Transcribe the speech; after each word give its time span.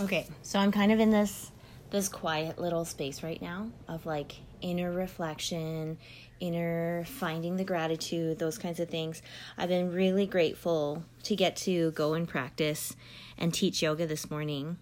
Okay, 0.00 0.26
so 0.42 0.58
I'm 0.58 0.72
kind 0.72 0.90
of 0.90 0.98
in 0.98 1.10
this 1.10 1.52
this 1.90 2.08
quiet 2.08 2.58
little 2.58 2.84
space 2.84 3.22
right 3.22 3.40
now 3.40 3.68
of 3.86 4.04
like 4.04 4.34
inner 4.60 4.92
reflection, 4.92 5.96
inner 6.40 7.04
finding 7.04 7.56
the 7.56 7.62
gratitude, 7.62 8.40
those 8.40 8.58
kinds 8.58 8.80
of 8.80 8.88
things. 8.88 9.22
I've 9.56 9.68
been 9.68 9.92
really 9.92 10.26
grateful 10.26 11.04
to 11.22 11.36
get 11.36 11.54
to 11.58 11.92
go 11.92 12.14
and 12.14 12.26
practice 12.26 12.96
and 13.38 13.54
teach 13.54 13.82
yoga 13.82 14.08
this 14.08 14.28
morning. 14.28 14.78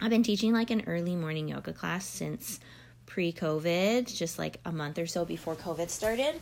I've 0.00 0.10
been 0.10 0.22
teaching 0.22 0.52
like 0.52 0.70
an 0.70 0.84
early 0.86 1.16
morning 1.16 1.48
yoga 1.48 1.72
class 1.72 2.06
since 2.06 2.60
pre 3.06 3.32
COVID, 3.32 4.14
just 4.14 4.38
like 4.38 4.60
a 4.64 4.70
month 4.70 5.00
or 5.00 5.08
so 5.08 5.24
before 5.24 5.56
COVID 5.56 5.90
started. 5.90 6.40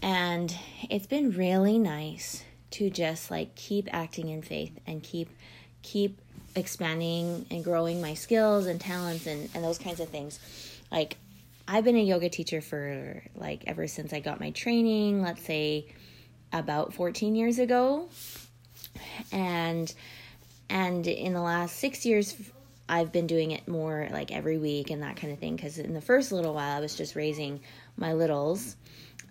And 0.00 0.56
it's 0.88 1.06
been 1.06 1.32
really 1.32 1.78
nice 1.78 2.42
to 2.70 2.88
just 2.88 3.30
like 3.30 3.54
keep 3.56 3.92
acting 3.92 4.30
in 4.30 4.40
faith 4.40 4.78
and 4.86 5.02
keep 5.02 5.28
keep 5.82 6.18
expanding 6.56 7.46
and 7.50 7.64
growing 7.64 8.00
my 8.00 8.14
skills 8.14 8.66
and 8.66 8.80
talents 8.80 9.26
and, 9.26 9.48
and 9.54 9.64
those 9.64 9.78
kinds 9.78 10.00
of 10.00 10.08
things. 10.08 10.38
Like, 10.90 11.16
I've 11.66 11.84
been 11.84 11.96
a 11.96 12.02
yoga 12.02 12.28
teacher 12.28 12.60
for 12.60 13.22
like 13.34 13.64
ever 13.66 13.86
since 13.86 14.12
I 14.12 14.20
got 14.20 14.38
my 14.38 14.50
training, 14.50 15.22
let's 15.22 15.42
say 15.42 15.86
about 16.52 16.92
14 16.94 17.34
years 17.34 17.58
ago. 17.58 18.08
And 19.32 19.92
and 20.68 21.06
in 21.06 21.32
the 21.32 21.40
last 21.40 21.76
6 21.78 22.04
years 22.04 22.36
I've 22.88 23.12
been 23.12 23.26
doing 23.26 23.52
it 23.52 23.66
more 23.66 24.08
like 24.12 24.30
every 24.30 24.58
week 24.58 24.90
and 24.90 25.02
that 25.02 25.16
kind 25.16 25.32
of 25.32 25.38
thing 25.38 25.56
cuz 25.56 25.78
in 25.78 25.94
the 25.94 26.02
first 26.02 26.32
little 26.32 26.52
while 26.52 26.76
I 26.76 26.80
was 26.80 26.94
just 26.94 27.16
raising 27.16 27.60
my 27.96 28.12
littles 28.12 28.76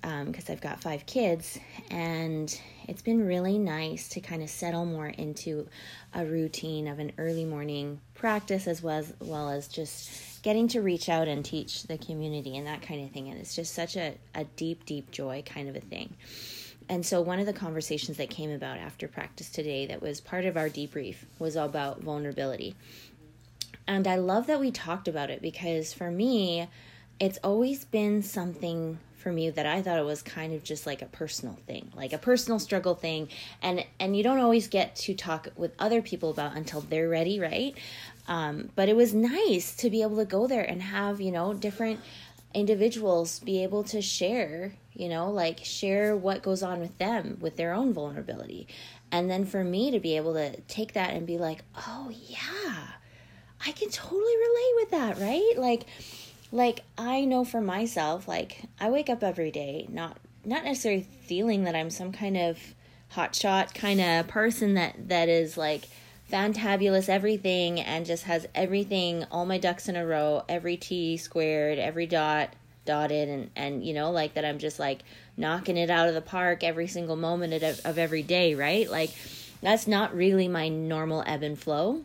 because 0.03 0.49
um, 0.49 0.53
I've 0.53 0.61
got 0.61 0.81
five 0.81 1.05
kids, 1.05 1.57
and 1.89 2.59
it's 2.89 3.01
been 3.01 3.25
really 3.25 3.57
nice 3.57 4.09
to 4.09 4.19
kind 4.19 4.43
of 4.43 4.49
settle 4.49 4.85
more 4.85 5.07
into 5.07 5.65
a 6.13 6.25
routine 6.25 6.89
of 6.89 6.99
an 6.99 7.13
early 7.17 7.45
morning 7.45 8.01
practice 8.13 8.67
as 8.67 8.83
well 8.83 8.99
as, 8.99 9.13
well 9.21 9.49
as 9.49 9.69
just 9.69 10.43
getting 10.43 10.67
to 10.67 10.81
reach 10.81 11.07
out 11.07 11.29
and 11.29 11.45
teach 11.45 11.83
the 11.83 11.97
community 11.97 12.57
and 12.57 12.67
that 12.67 12.81
kind 12.81 13.05
of 13.05 13.11
thing. 13.11 13.29
And 13.29 13.39
it's 13.39 13.55
just 13.55 13.73
such 13.73 13.95
a, 13.95 14.15
a 14.35 14.43
deep, 14.43 14.85
deep 14.85 15.09
joy 15.09 15.41
kind 15.45 15.69
of 15.69 15.75
a 15.77 15.79
thing. 15.79 16.13
And 16.89 17.05
so, 17.05 17.21
one 17.21 17.39
of 17.39 17.45
the 17.45 17.53
conversations 17.53 18.17
that 18.17 18.29
came 18.29 18.51
about 18.51 18.79
after 18.79 19.07
practice 19.07 19.49
today 19.49 19.85
that 19.85 20.01
was 20.01 20.19
part 20.19 20.43
of 20.43 20.57
our 20.57 20.67
debrief 20.67 21.15
was 21.39 21.55
all 21.55 21.65
about 21.65 22.01
vulnerability. 22.01 22.75
And 23.87 24.05
I 24.05 24.17
love 24.17 24.47
that 24.47 24.59
we 24.59 24.69
talked 24.69 25.07
about 25.07 25.29
it 25.29 25.41
because 25.41 25.93
for 25.93 26.11
me, 26.11 26.67
it's 27.21 27.39
always 27.41 27.85
been 27.85 28.21
something 28.21 28.99
for 29.23 29.31
me 29.31 29.49
that 29.49 29.65
I 29.65 29.81
thought 29.81 29.97
it 29.97 30.05
was 30.05 30.21
kind 30.21 30.53
of 30.53 30.63
just 30.63 30.85
like 30.85 31.01
a 31.01 31.05
personal 31.07 31.57
thing, 31.65 31.91
like 31.95 32.11
a 32.11 32.17
personal 32.17 32.59
struggle 32.59 32.93
thing, 32.93 33.29
and 33.61 33.83
and 33.99 34.15
you 34.15 34.21
don't 34.21 34.39
always 34.39 34.67
get 34.67 34.95
to 34.97 35.15
talk 35.15 35.47
with 35.55 35.73
other 35.79 36.01
people 36.01 36.29
about 36.29 36.55
until 36.55 36.81
they're 36.81 37.09
ready, 37.09 37.39
right? 37.39 37.75
Um, 38.27 38.69
but 38.75 38.89
it 38.89 38.95
was 38.95 39.13
nice 39.13 39.75
to 39.77 39.89
be 39.89 40.01
able 40.01 40.17
to 40.17 40.25
go 40.25 40.45
there 40.45 40.63
and 40.63 40.81
have 40.81 41.21
you 41.21 41.31
know 41.31 41.53
different 41.53 42.01
individuals 42.53 43.39
be 43.39 43.63
able 43.63 43.83
to 43.85 44.01
share, 44.01 44.75
you 44.93 45.09
know, 45.09 45.31
like 45.31 45.59
share 45.63 46.15
what 46.15 46.43
goes 46.43 46.61
on 46.61 46.79
with 46.79 46.95
them 46.99 47.37
with 47.41 47.55
their 47.55 47.73
own 47.73 47.93
vulnerability, 47.93 48.67
and 49.11 49.31
then 49.31 49.45
for 49.45 49.63
me 49.63 49.91
to 49.91 49.99
be 49.99 50.17
able 50.17 50.33
to 50.33 50.59
take 50.61 50.93
that 50.93 51.13
and 51.13 51.25
be 51.25 51.37
like, 51.37 51.63
oh 51.87 52.11
yeah, 52.27 52.87
I 53.65 53.71
can 53.71 53.89
totally 53.89 54.35
relate 54.35 54.73
with 54.75 54.91
that, 54.91 55.17
right? 55.19 55.53
Like 55.57 55.85
like 56.53 56.83
I 56.97 57.25
know 57.25 57.43
for 57.43 57.59
myself, 57.61 58.27
like 58.27 58.61
I 58.79 58.89
wake 58.89 59.09
up 59.09 59.23
every 59.23 59.51
day 59.51 59.87
not 59.89 60.17
not 60.45 60.63
necessarily 60.63 61.07
feeling 61.25 61.63
that 61.63 61.75
I'm 61.75 61.89
some 61.89 62.11
kind 62.11 62.37
of 62.37 62.59
hotshot 63.13 63.73
kind 63.73 63.99
of 63.99 64.27
person 64.27 64.75
that 64.75 65.09
that 65.09 65.29
is 65.29 65.57
like 65.57 65.85
fantabulous 66.31 67.09
everything 67.09 67.79
and 67.79 68.05
just 68.05 68.23
has 68.23 68.47
everything 68.55 69.25
all 69.31 69.45
my 69.45 69.57
ducks 69.57 69.87
in 69.89 69.95
a 69.95 70.05
row 70.05 70.43
every 70.49 70.77
t 70.77 71.17
squared 71.17 71.77
every 71.77 72.07
dot 72.07 72.49
dotted 72.85 73.29
and 73.29 73.51
and 73.55 73.85
you 73.85 73.93
know 73.93 74.09
like 74.09 74.33
that 74.33 74.43
i'm 74.43 74.57
just 74.57 74.79
like 74.79 75.03
knocking 75.37 75.77
it 75.77 75.89
out 75.89 76.07
of 76.07 76.15
the 76.15 76.21
park 76.21 76.63
every 76.63 76.87
single 76.87 77.15
moment 77.15 77.53
of, 77.53 77.79
of 77.85 77.97
every 77.97 78.23
day 78.23 78.55
right? 78.55 78.89
Like 78.89 79.11
that's 79.61 79.87
not 79.87 80.15
really 80.15 80.47
my 80.47 80.67
normal 80.69 81.23
ebb 81.25 81.41
and 81.43 81.57
flow. 81.57 82.03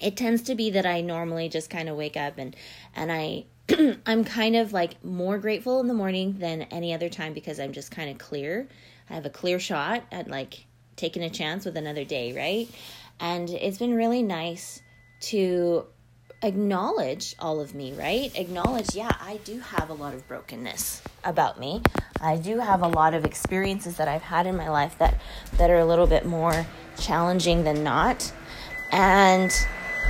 It 0.00 0.16
tends 0.16 0.42
to 0.42 0.54
be 0.54 0.70
that 0.70 0.86
i 0.86 1.00
normally 1.00 1.48
just 1.48 1.70
kind 1.70 1.88
of 1.88 1.96
wake 1.96 2.16
up 2.16 2.38
and 2.38 2.56
and 2.94 3.12
i 3.12 3.44
I'm 4.06 4.24
kind 4.24 4.56
of 4.56 4.72
like 4.72 5.02
more 5.04 5.38
grateful 5.38 5.80
in 5.80 5.86
the 5.86 5.94
morning 5.94 6.36
than 6.38 6.62
any 6.62 6.94
other 6.94 7.08
time 7.08 7.32
because 7.32 7.60
I'm 7.60 7.72
just 7.72 7.90
kind 7.90 8.10
of 8.10 8.18
clear. 8.18 8.68
I 9.08 9.14
have 9.14 9.26
a 9.26 9.30
clear 9.30 9.58
shot 9.58 10.02
at 10.10 10.28
like 10.28 10.66
taking 10.96 11.22
a 11.22 11.30
chance 11.30 11.64
with 11.64 11.76
another 11.76 12.04
day, 12.04 12.32
right? 12.32 12.68
And 13.18 13.50
it's 13.50 13.78
been 13.78 13.94
really 13.94 14.22
nice 14.22 14.80
to 15.22 15.84
acknowledge 16.42 17.34
all 17.38 17.60
of 17.60 17.74
me, 17.74 17.92
right? 17.92 18.36
Acknowledge, 18.38 18.94
yeah, 18.94 19.14
I 19.20 19.38
do 19.44 19.60
have 19.60 19.90
a 19.90 19.94
lot 19.94 20.14
of 20.14 20.26
brokenness 20.26 21.02
about 21.24 21.60
me. 21.60 21.82
I 22.20 22.36
do 22.36 22.58
have 22.58 22.82
a 22.82 22.88
lot 22.88 23.14
of 23.14 23.24
experiences 23.24 23.96
that 23.96 24.08
I've 24.08 24.22
had 24.22 24.46
in 24.46 24.56
my 24.56 24.70
life 24.70 24.96
that 24.98 25.20
that 25.58 25.70
are 25.70 25.78
a 25.78 25.84
little 25.84 26.06
bit 26.06 26.24
more 26.24 26.66
challenging 26.98 27.64
than 27.64 27.84
not. 27.84 28.32
And 28.90 29.52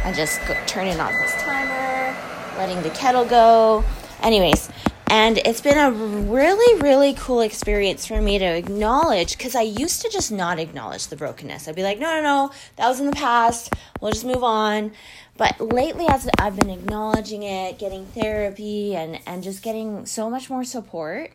I 0.04 0.12
just 0.12 0.40
go, 0.46 0.54
it 0.54 1.00
off 1.00 1.12
this 1.20 1.34
timer 1.42 2.29
letting 2.60 2.82
the 2.82 2.90
kettle 2.90 3.24
go. 3.24 3.82
Anyways, 4.22 4.68
and 5.06 5.38
it's 5.38 5.62
been 5.62 5.78
a 5.78 5.90
really, 5.90 6.82
really 6.82 7.14
cool 7.14 7.40
experience 7.40 8.04
for 8.04 8.20
me 8.20 8.38
to 8.38 8.44
acknowledge 8.44 9.38
because 9.38 9.54
I 9.54 9.62
used 9.62 10.02
to 10.02 10.10
just 10.10 10.30
not 10.30 10.58
acknowledge 10.58 11.06
the 11.06 11.16
brokenness. 11.16 11.66
I'd 11.66 11.74
be 11.74 11.82
like, 11.82 11.98
no, 11.98 12.16
no, 12.16 12.20
no, 12.20 12.50
that 12.76 12.86
was 12.86 13.00
in 13.00 13.06
the 13.06 13.12
past. 13.12 13.72
We'll 13.98 14.12
just 14.12 14.26
move 14.26 14.44
on. 14.44 14.92
But 15.38 15.58
lately, 15.58 16.04
as 16.06 16.28
I've 16.38 16.54
been 16.54 16.68
acknowledging 16.68 17.44
it, 17.44 17.78
getting 17.78 18.04
therapy, 18.04 18.94
and, 18.94 19.20
and 19.26 19.42
just 19.42 19.62
getting 19.62 20.04
so 20.04 20.28
much 20.28 20.50
more 20.50 20.62
support 20.62 21.30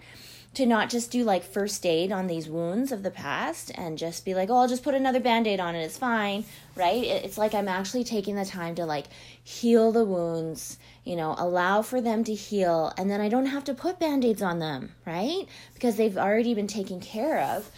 to 0.56 0.66
not 0.66 0.90
just 0.90 1.12
do 1.12 1.24
like 1.24 1.44
first 1.44 1.86
aid 1.86 2.12
on 2.12 2.28
these 2.28 2.50
wounds 2.50 2.92
of 2.92 3.04
the 3.04 3.12
past 3.12 3.72
and 3.76 3.98
just 3.98 4.26
be 4.26 4.34
like, 4.34 4.50
oh, 4.50 4.58
I'll 4.58 4.68
just 4.68 4.84
put 4.84 4.96
another 4.96 5.20
band 5.20 5.48
aid 5.48 5.60
on 5.60 5.76
it, 5.76 5.84
it's 5.84 5.98
fine, 5.98 6.46
right? 6.76 7.04
It's 7.04 7.38
like 7.38 7.54
I'm 7.54 7.68
actually 7.68 8.04
taking 8.04 8.36
the 8.36 8.46
time 8.46 8.76
to 8.76 8.86
like 8.86 9.06
heal 9.44 9.92
the 9.92 10.06
wounds 10.06 10.78
you 11.06 11.16
know, 11.16 11.36
allow 11.38 11.84
for 11.84 12.02
them 12.02 12.24
to 12.24 12.34
heal, 12.34 12.92
and 12.98 13.10
then 13.10 13.22
I 13.22 13.30
don't 13.30 13.46
have 13.46 13.64
to 13.66 13.74
put 13.76 14.00
band 14.00 14.26
aids 14.26 14.42
on 14.42 14.58
them, 14.58 14.92
right? 15.06 15.48
Because 15.76 15.96
they've 15.96 16.18
already 16.18 16.56
been 16.56 16.68
taken 16.68 17.00
care 17.00 17.40
of. 17.42 17.70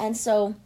And 0.00 0.16
so 0.16 0.56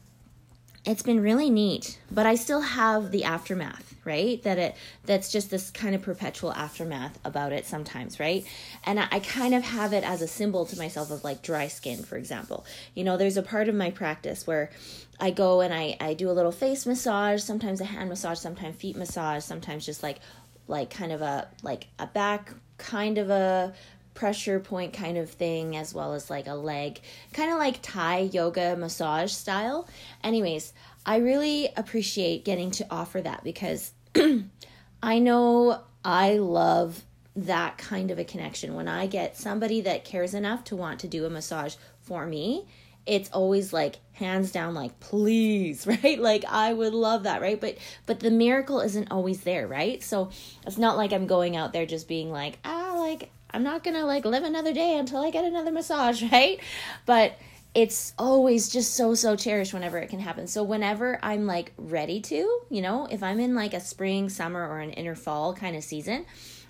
it's 0.87 1.03
been 1.03 1.21
really 1.21 1.51
neat, 1.51 2.01
but 2.11 2.25
I 2.25 2.35
still 2.35 2.63
have 2.63 3.11
the 3.11 3.25
aftermath, 3.25 3.95
right? 4.07 4.43
That 4.45 4.59
it 4.59 4.77
that's 5.05 5.31
just 5.31 5.51
this 5.51 5.71
kind 5.71 5.95
of 5.95 6.03
perpetual 6.03 6.53
aftermath 6.53 7.19
about 7.25 7.53
it 7.53 7.67
sometimes, 7.67 8.19
right? 8.19 8.47
And 8.85 9.01
I, 9.01 9.09
I 9.11 9.21
kind 9.21 9.55
of 9.55 9.63
have 9.65 9.93
it 9.93 10.05
as 10.05 10.23
a 10.23 10.29
symbol 10.29 10.65
to 10.67 10.79
myself 10.79 11.11
of 11.11 11.25
like 11.25 11.43
dry 11.43 11.69
skin, 11.69 12.03
for 12.03 12.17
example. 12.17 12.65
You 12.95 13.05
know, 13.05 13.17
there's 13.17 13.37
a 13.37 13.43
part 13.43 13.69
of 13.69 13.75
my 13.75 13.91
practice 13.91 14.47
where 14.47 14.71
I 15.19 15.31
go 15.31 15.61
and 15.61 15.75
I, 15.75 15.97
I 16.01 16.15
do 16.15 16.31
a 16.31 16.33
little 16.33 16.53
face 16.53 16.87
massage, 16.87 17.43
sometimes 17.43 17.81
a 17.81 17.85
hand 17.85 18.09
massage, 18.09 18.39
sometimes 18.39 18.77
feet 18.77 18.97
massage, 18.97 19.43
sometimes 19.45 19.85
just 19.85 20.03
like 20.03 20.21
like 20.69 20.91
kind 20.91 21.13
of 21.13 21.23
a 21.23 21.49
like 21.63 21.89
a 21.99 22.07
back 22.07 22.53
kind 22.79 23.19
of 23.19 23.31
a 23.31 23.75
pressure 24.15 24.59
point 24.59 24.95
kind 24.95 25.19
of 25.19 25.31
thing 25.31 25.77
as 25.77 25.93
well 25.95 26.15
as 26.15 26.31
like 26.31 26.47
a 26.47 26.55
leg 26.55 27.01
kind 27.35 27.53
of 27.53 27.59
like 27.59 27.79
thai 27.83 28.21
yoga 28.21 28.75
massage 28.75 29.31
style 29.31 29.87
anyways 30.25 30.73
i 31.07 31.17
really 31.17 31.69
appreciate 31.77 32.45
getting 32.45 32.71
to 32.71 32.87
offer 32.91 33.23
that 33.23 33.43
because 33.43 33.93
i 35.03 35.19
know 35.19 35.81
i 36.05 36.35
love 36.35 37.03
that 37.37 37.77
kind 37.77 38.11
of 38.11 38.19
a 38.19 38.25
connection. 38.25 38.75
When 38.75 38.89
i 38.89 39.07
get 39.07 39.37
somebody 39.37 39.83
that 39.83 40.05
cares 40.05 40.35
enough 40.35 40.65
to 40.65 40.77
want 40.77 41.01
to 41.01 41.09
do 41.09 41.25
a 41.27 41.31
massage 41.31 41.77
for 42.01 42.27
me 42.27 42.67
it's 43.07 43.31
always 43.31 43.73
like 43.73 43.97
hands 44.15 44.51
down 44.51 44.75
like 44.75 44.99
please 45.01 45.87
right? 46.03 46.19
Like 46.19 46.45
i 46.49 46.73
would 46.73 46.93
love 46.95 47.23
that 47.23 47.41
right? 47.41 47.61
But 47.61 47.79
but 48.05 48.21
the 48.21 48.31
miracle 48.31 48.81
isn't 48.81 49.11
always 49.11 49.43
there 49.43 49.67
right? 49.67 50.03
So 50.03 50.31
it's 50.67 50.79
not 50.79 50.97
like 50.97 51.13
i'm 51.13 51.27
going 51.27 51.57
out 51.57 51.73
there 51.73 51.87
just 51.87 52.09
being 52.09 52.31
like 52.31 52.59
ah 52.65 52.95
like 52.99 53.31
i'm 53.51 53.63
not 53.63 53.85
gonna 53.85 54.05
like 54.05 54.25
live 54.25 54.43
another 54.43 54.73
day 54.73 54.99
until 54.99 55.23
i 55.23 55.31
get 55.31 55.45
another 55.45 55.71
massage 55.71 56.23
right? 56.33 56.59
But 57.05 57.39
it's 57.77 58.15
always 58.19 58.71
just 58.71 58.95
so 58.95 59.15
so 59.15 59.37
cherished 59.37 59.75
whenever 59.75 59.99
it 59.99 60.09
can 60.09 60.19
happen 60.19 60.47
so 60.47 60.63
whenever 60.63 61.19
i'm 61.23 61.47
like 61.47 61.73
ready 61.77 62.21
to 62.21 62.61
you 62.71 62.81
know 62.81 63.07
if 63.11 63.23
i'm 63.23 63.39
in 63.39 63.55
like 63.55 63.75
a 63.75 63.81
spring 63.81 64.31
summer 64.31 64.67
or 64.67 64.79
an 64.81 64.91
inner 64.93 65.15
fall 65.15 65.55
kind 65.55 65.77
of 65.77 65.85
season 65.85 66.25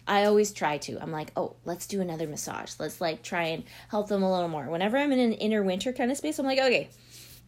I 0.09 0.27
always 0.27 0.53
try 0.53 0.79
to. 0.79 1.03
I'm 1.03 1.11
like, 1.11 1.33
oh, 1.37 1.57
let's 1.65 1.89
do 1.89 2.01
another 2.01 2.29
massage. 2.29 2.75
Let's 2.79 3.01
like 3.01 3.25
try 3.25 3.47
and 3.47 3.65
help 3.89 4.07
them 4.07 4.23
a 4.23 4.33
little 4.33 4.49
more. 4.49 4.65
Whenever 4.71 4.97
I'm 4.97 5.11
in 5.11 5.19
an 5.19 5.33
inner 5.33 5.65
winter 5.65 5.93
kind 5.93 6.13
of 6.13 6.17
space, 6.17 6.39
I'm 6.39 6.47
like, 6.47 6.61
okay, 6.61 6.91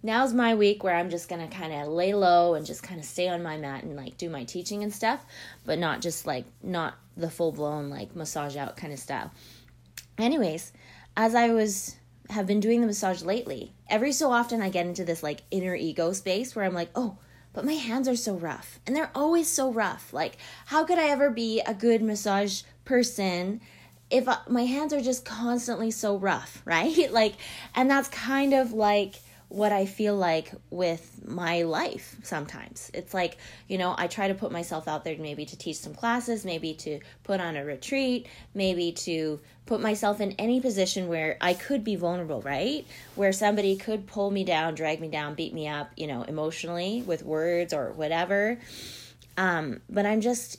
now's 0.03 0.35
my 0.35 0.57
week 0.57 0.83
where 0.83 0.97
I'm 0.97 1.09
just 1.09 1.29
gonna 1.29 1.47
kind 1.47 1.73
of 1.73 1.87
lay 1.87 2.15
low 2.15 2.55
and 2.55 2.67
just 2.67 2.83
kind 2.83 2.99
of 2.99 3.07
stay 3.07 3.29
on 3.29 3.45
my 3.45 3.57
mat 3.59 3.85
and 3.85 3.95
like 3.95 4.17
do 4.17 4.29
my 4.29 4.43
teaching 4.43 4.83
and 4.83 4.93
stuff, 4.93 5.25
but 5.65 5.79
not 5.79 6.01
just 6.01 6.27
like 6.27 6.47
not 6.61 6.95
the 7.17 7.31
full 7.31 7.53
blown 7.53 7.91
like 7.91 8.17
massage 8.17 8.57
out 8.57 8.77
kind 8.77 8.93
of 8.93 8.99
style. 8.99 9.31
Anyways, 10.19 10.73
as 11.17 11.37
I 11.37 11.51
was 11.51 11.95
have 12.31 12.47
been 12.47 12.61
doing 12.61 12.81
the 12.81 12.87
massage 12.87 13.23
lately, 13.23 13.73
every 13.89 14.13
so 14.13 14.31
often 14.31 14.61
I 14.61 14.69
get 14.69 14.87
into 14.87 15.05
this 15.05 15.23
like 15.23 15.43
inner 15.51 15.75
ego 15.75 16.13
space 16.13 16.55
where 16.55 16.65
I'm 16.65 16.75
like, 16.75 16.91
oh, 16.95 17.19
but 17.53 17.65
my 17.65 17.75
hands 17.75 18.09
are 18.09 18.17
so 18.17 18.35
rough 18.35 18.79
and 18.87 18.95
they're 18.95 19.11
always 19.15 19.49
so 19.49 19.73
rough. 19.73 20.13
Like, 20.13 20.37
how 20.67 20.85
could 20.85 20.99
I 20.99 21.09
ever 21.09 21.31
be 21.31 21.61
a 21.61 21.75
good 21.75 22.03
massage 22.03 22.63
person 22.85 23.61
if 24.11 24.29
I, 24.29 24.39
my 24.49 24.65
hands 24.65 24.93
are 24.93 25.01
just 25.01 25.25
constantly 25.25 25.91
so 25.91 26.17
rough, 26.17 26.63
right? 26.67 27.13
like, 27.13 27.35
and 27.75 27.91
that's 27.91 28.09
kind 28.09 28.55
of 28.55 28.73
like 28.73 29.17
what 29.49 29.73
I 29.73 29.87
feel 29.87 30.15
like 30.15 30.53
with 30.71 31.23
my 31.27 31.63
life 31.63 32.17
sometimes. 32.23 32.91
It's 32.93 33.15
like, 33.15 33.39
you 33.67 33.79
know, 33.79 33.95
I 33.97 34.07
try 34.07 34.29
to 34.29 34.35
put 34.35 34.53
myself 34.53 34.87
out 34.87 35.05
there 35.05 35.17
maybe 35.19 35.47
to 35.47 35.57
teach 35.57 35.77
some 35.77 35.95
classes, 35.95 36.45
maybe 36.45 36.75
to 36.75 37.01
put 37.25 37.41
on 37.41 37.57
a 37.57 37.65
retreat, 37.65 38.27
maybe 38.53 38.93
to 38.93 39.41
put 39.65 39.81
myself 39.81 40.21
in 40.21 40.33
any 40.33 40.61
position 40.61 41.09
where 41.09 41.39
I 41.41 41.55
could 41.55 41.83
be 41.83 41.97
vulnerable, 41.97 42.43
right? 42.43 42.87
Where 43.15 43.33
somebody 43.33 43.77
could 43.77 44.07
pull 44.07 44.31
me 44.31 44.45
down, 44.45 44.75
drag 44.75 45.01
me 45.01 45.09
down, 45.09 45.35
beat 45.35 45.55
me 45.55 45.67
up, 45.67 45.91
you 45.97 46.07
know, 46.07 46.23
emotionally 46.23 47.03
with 47.07 47.23
words 47.23 47.73
or 47.73 47.93
whatever. 47.93 48.59
Um, 49.39 49.81
but 49.89 50.05
I'm 50.05 50.21
just 50.21 50.59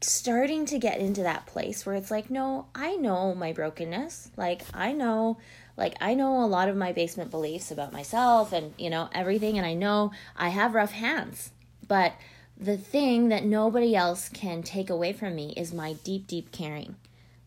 starting 0.00 0.66
to 0.66 0.78
get 0.78 1.00
into 1.00 1.22
that 1.22 1.46
place 1.46 1.84
where 1.84 1.94
it's 1.94 2.10
like, 2.10 2.30
no, 2.30 2.66
I 2.74 2.96
know 2.96 3.34
my 3.34 3.52
brokenness. 3.52 4.30
Like, 4.36 4.62
I 4.72 4.92
know 4.92 5.38
like 5.76 5.94
I 6.00 6.14
know 6.14 6.42
a 6.42 6.46
lot 6.46 6.68
of 6.68 6.76
my 6.76 6.92
basement 6.92 7.30
beliefs 7.30 7.70
about 7.70 7.92
myself 7.92 8.52
and 8.52 8.74
you 8.78 8.90
know 8.90 9.08
everything 9.12 9.58
and 9.58 9.66
I 9.66 9.74
know 9.74 10.12
I 10.36 10.48
have 10.50 10.74
rough 10.74 10.92
hands. 10.92 11.50
But 11.86 12.14
the 12.56 12.76
thing 12.76 13.28
that 13.28 13.44
nobody 13.44 13.96
else 13.96 14.28
can 14.28 14.62
take 14.62 14.88
away 14.88 15.12
from 15.12 15.34
me 15.34 15.52
is 15.56 15.74
my 15.74 15.94
deep 16.04 16.26
deep 16.26 16.52
caring. 16.52 16.96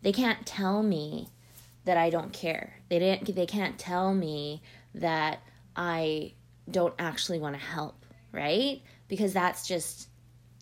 They 0.01 0.11
can't 0.11 0.45
tell 0.45 0.83
me 0.83 1.29
that 1.85 1.97
I 1.97 2.09
don't 2.09 2.33
care. 2.33 2.75
They 2.89 2.99
didn't 2.99 3.33
they 3.35 3.45
can't 3.45 3.79
tell 3.79 4.13
me 4.13 4.61
that 4.93 5.39
I 5.75 6.33
don't 6.69 6.93
actually 6.99 7.39
want 7.39 7.55
to 7.55 7.61
help, 7.61 8.05
right? 8.31 8.81
Because 9.07 9.33
that's 9.33 9.67
just 9.67 10.09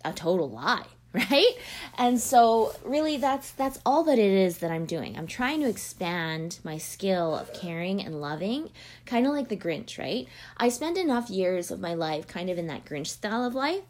a 0.04 0.14
total 0.14 0.50
lie. 0.50 0.86
right? 1.32 1.54
And 1.98 2.20
so 2.20 2.76
really 2.84 3.18
that's 3.18 3.52
that's 3.52 3.80
all 3.86 4.04
that 4.04 4.20
it 4.20 4.32
is 4.32 4.58
that 4.58 4.72
i'm 4.72 4.86
doing. 4.86 5.18
I'm 5.18 5.28
trying 5.28 5.62
to 5.62 5.70
expand 5.70 6.60
my 6.64 6.78
skill 6.78 7.36
of 7.36 7.54
caring 7.54 8.02
and 8.02 8.20
loving 8.20 8.70
kind 9.06 9.26
of 9.26 9.32
like 9.32 9.48
the 9.48 9.56
grinch 9.56 9.98
right? 9.98 10.28
I 10.58 10.70
spent 10.70 10.98
enough 10.98 11.30
years 11.30 11.72
of 11.72 11.80
my 11.80 11.94
life 11.94 12.28
kind 12.28 12.50
of 12.50 12.58
in 12.58 12.68
that 12.68 12.86
grinch 12.86 13.08
style 13.08 13.46
of 13.46 13.56
life 13.56 13.84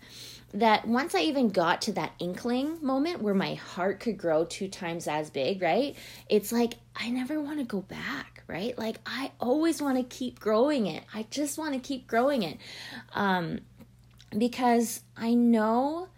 that 0.53 0.87
once 0.87 1.15
i 1.15 1.19
even 1.19 1.49
got 1.49 1.81
to 1.81 1.93
that 1.93 2.13
inkling 2.19 2.77
moment 2.81 3.21
where 3.21 3.33
my 3.33 3.55
heart 3.55 3.99
could 3.99 4.17
grow 4.17 4.45
two 4.45 4.67
times 4.67 5.07
as 5.07 5.29
big 5.31 5.61
right? 5.61 5.95
It's 6.29 6.51
like 6.51 6.75
i 6.95 7.09
never 7.09 7.41
want 7.41 7.57
to 7.59 7.65
go 7.65 7.81
back 7.81 8.43
right? 8.47 8.77
Like 8.77 8.97
i 9.07 9.31
always 9.39 9.81
want 9.81 9.97
to 9.97 10.03
keep 10.15 10.39
growing 10.39 10.85
it. 10.85 11.03
I 11.11 11.25
just 11.31 11.57
want 11.57 11.73
to 11.73 11.79
keep 11.79 12.05
growing 12.05 12.43
it. 12.43 12.59
Um 13.15 13.61
because 14.37 15.01
i 15.15 15.33
know 15.33 16.09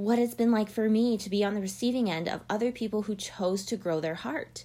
what 0.00 0.18
it's 0.18 0.34
been 0.34 0.50
like 0.50 0.70
for 0.70 0.88
me 0.88 1.18
to 1.18 1.28
be 1.28 1.44
on 1.44 1.52
the 1.52 1.60
receiving 1.60 2.10
end 2.10 2.26
of 2.26 2.40
other 2.48 2.72
people 2.72 3.02
who 3.02 3.14
chose 3.14 3.66
to 3.66 3.76
grow 3.76 4.00
their 4.00 4.14
heart 4.14 4.64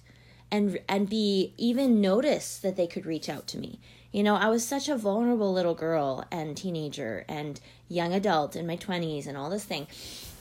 and 0.50 0.78
and 0.88 1.10
be 1.10 1.52
even 1.58 2.00
notice 2.00 2.58
that 2.58 2.74
they 2.76 2.86
could 2.86 3.04
reach 3.04 3.28
out 3.28 3.46
to 3.46 3.58
me. 3.58 3.78
You 4.12 4.22
know, 4.22 4.34
I 4.34 4.48
was 4.48 4.66
such 4.66 4.88
a 4.88 4.96
vulnerable 4.96 5.52
little 5.52 5.74
girl 5.74 6.24
and 6.32 6.56
teenager 6.56 7.26
and 7.28 7.60
young 7.86 8.14
adult 8.14 8.56
in 8.56 8.66
my 8.66 8.78
20s 8.78 9.26
and 9.26 9.36
all 9.36 9.50
this 9.50 9.64
thing. 9.64 9.86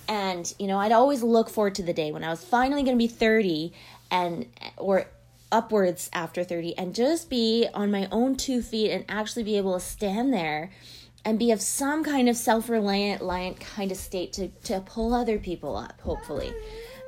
And 0.07 0.53
you 0.59 0.67
know, 0.67 0.77
I'd 0.77 0.93
always 0.93 1.21
look 1.21 1.49
forward 1.49 1.75
to 1.75 1.83
the 1.83 1.91
day 1.91 2.13
when 2.13 2.23
I 2.23 2.29
was 2.29 2.45
finally 2.45 2.83
going 2.83 2.95
to 2.95 2.97
be 2.97 3.07
30 3.07 3.73
and 4.09 4.45
or 4.77 5.07
upwards 5.51 6.09
after 6.13 6.45
30 6.45 6.77
and 6.77 6.95
just 6.95 7.29
be 7.29 7.67
on 7.73 7.91
my 7.91 8.07
own 8.13 8.37
two 8.37 8.61
feet 8.61 8.91
and 8.91 9.03
actually 9.09 9.43
be 9.43 9.57
able 9.57 9.73
to 9.73 9.79
stand 9.81 10.33
there 10.33 10.71
and 11.25 11.39
be 11.39 11.51
of 11.51 11.61
some 11.61 12.03
kind 12.03 12.29
of 12.29 12.37
self-reliant 12.37 13.19
reliant 13.21 13.59
kind 13.59 13.91
of 13.91 13.97
state 13.97 14.31
to, 14.33 14.47
to 14.63 14.79
pull 14.81 15.13
other 15.13 15.37
people 15.39 15.75
up 15.75 15.99
hopefully. 16.01 16.53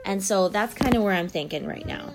And 0.04 0.24
so 0.24 0.50
that's 0.50 0.74
kind 0.74 0.96
of 0.96 1.04
where 1.04 1.14
i'm 1.14 1.28
thinking 1.28 1.66
right 1.66 1.86
now 1.86 2.14